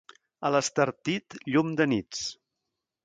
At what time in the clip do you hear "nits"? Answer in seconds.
1.93-2.25